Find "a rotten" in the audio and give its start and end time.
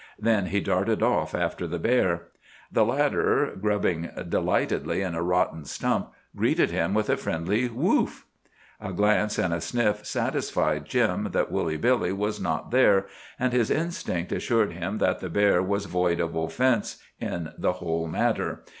5.13-5.63